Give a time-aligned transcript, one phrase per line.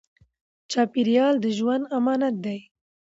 [0.71, 2.59] چاپېریال د ژوند امانت دی.